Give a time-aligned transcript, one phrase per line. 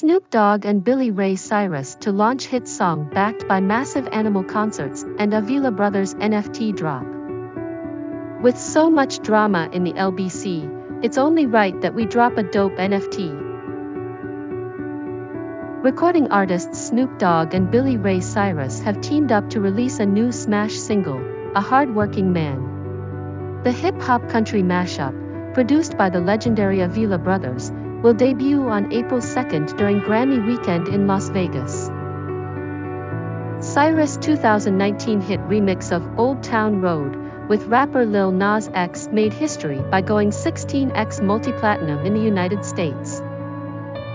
[0.00, 5.04] Snoop Dogg and Billy Ray Cyrus to launch hit song backed by massive animal concerts
[5.18, 7.04] and Avila Brothers NFT drop.
[8.42, 12.76] With so much drama in the LBC, it's only right that we drop a dope
[12.76, 13.28] NFT.
[15.84, 20.32] Recording artists Snoop Dogg and Billy Ray Cyrus have teamed up to release a new
[20.32, 21.20] smash single,
[21.54, 23.60] A Hard-Working Man.
[23.64, 27.70] The hip-hop country mashup, produced by the legendary Avila Brothers,
[28.02, 31.90] will debut on April 2nd during Grammy weekend in Las Vegas.
[33.60, 37.14] Cyrus' 2019 hit remix of Old Town Road
[37.50, 43.20] with rapper Lil Nas X made history by going 16x multi-platinum in the United States.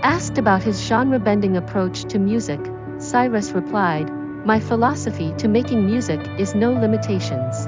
[0.02, 2.60] Asked about his genre-bending approach to music,
[2.98, 4.10] Cyrus replied,
[4.44, 7.66] My philosophy to making music is no limitations.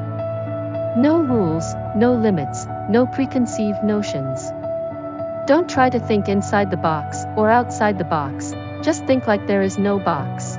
[0.97, 1.65] No rules,
[1.95, 4.51] no limits, no preconceived notions.
[5.49, 8.53] Don't try to think inside the box or outside the box,
[8.83, 10.59] just think like there is no box.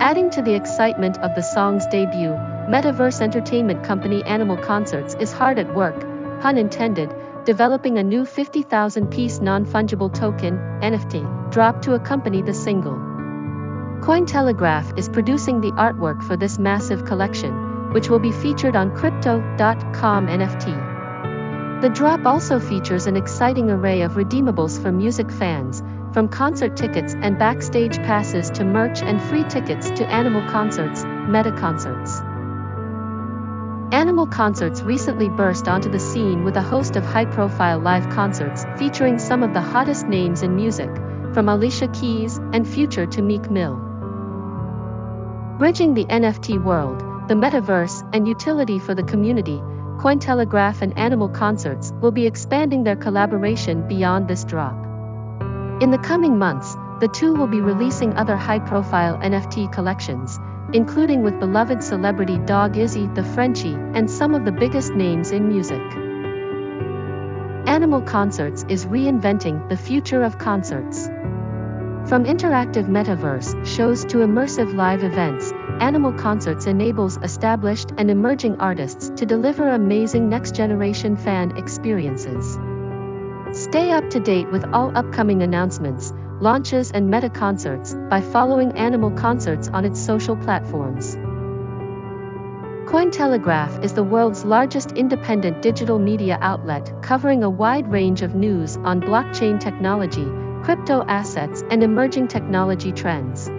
[0.00, 2.30] Adding to the excitement of the song's debut,
[2.74, 6.00] metaverse entertainment company Animal Concerts is hard at work,
[6.40, 12.54] pun intended, developing a new 50,000 piece non fungible token, NFT, drop to accompany the
[12.54, 12.96] single.
[14.00, 20.26] Cointelegraph is producing the artwork for this massive collection, which will be featured on Crypto.com
[20.26, 20.99] NFT.
[21.80, 27.14] The drop also features an exciting array of redeemables for music fans, from concert tickets
[27.14, 32.20] and backstage passes to merch and free tickets to Animal Concerts, Meta Concerts.
[33.94, 38.66] Animal Concerts recently burst onto the scene with a host of high profile live concerts
[38.76, 40.90] featuring some of the hottest names in music,
[41.32, 43.76] from Alicia Keys and Future to Meek Mill.
[45.58, 49.62] Bridging the NFT world, the metaverse, and utility for the community,
[50.00, 54.72] Cointelegraph and Animal Concerts will be expanding their collaboration beyond this drop.
[55.82, 60.38] In the coming months, the two will be releasing other high-profile NFT collections,
[60.72, 65.48] including with beloved celebrity Dog Izzy the Frenchie and some of the biggest names in
[65.48, 65.82] music.
[67.68, 71.08] Animal Concerts is reinventing the future of concerts.
[72.08, 79.10] From interactive metaverse shows to immersive live events, Animal Concerts enables established and emerging artists
[79.16, 82.58] to deliver amazing next generation fan experiences.
[83.52, 89.10] Stay up to date with all upcoming announcements, launches, and meta concerts by following Animal
[89.12, 91.16] Concerts on its social platforms.
[92.86, 98.76] Cointelegraph is the world's largest independent digital media outlet covering a wide range of news
[98.76, 100.28] on blockchain technology,
[100.62, 103.49] crypto assets, and emerging technology trends.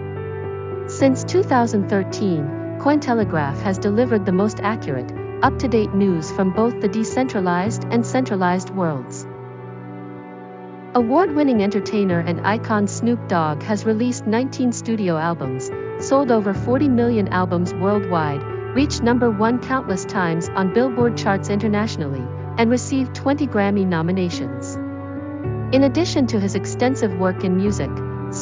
[1.02, 6.86] Since 2013, Cointelegraph has delivered the most accurate, up to date news from both the
[6.86, 9.26] decentralized and centralized worlds.
[10.94, 16.88] Award winning entertainer and icon Snoop Dogg has released 19 studio albums, sold over 40
[16.88, 18.44] million albums worldwide,
[18.76, 22.24] reached number one countless times on Billboard charts internationally,
[22.58, 24.76] and received 20 Grammy nominations.
[25.74, 27.90] In addition to his extensive work in music,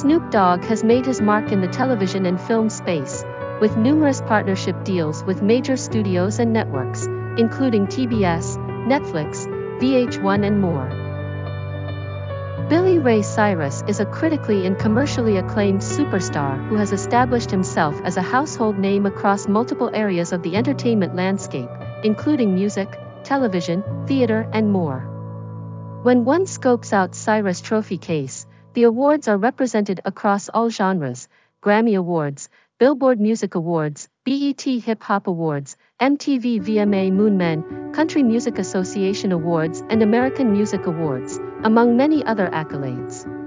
[0.01, 3.23] Snoop Dogg has made his mark in the television and film space,
[3.61, 7.05] with numerous partnership deals with major studios and networks,
[7.37, 8.57] including TBS,
[8.89, 9.47] Netflix,
[9.79, 10.89] VH1, and more.
[12.71, 18.17] Billy Ray Cyrus is a critically and commercially acclaimed superstar who has established himself as
[18.17, 21.69] a household name across multiple areas of the entertainment landscape,
[22.05, 22.89] including music,
[23.23, 25.01] television, theater, and more.
[26.03, 31.29] When one scopes out Cyrus Trophy Case, the awards are represented across all genres
[31.63, 32.49] Grammy Awards,
[32.79, 40.03] Billboard Music Awards, BET Hip Hop Awards, MTV VMA Moonmen, Country Music Association Awards, and
[40.03, 43.40] American Music Awards, among many other accolades.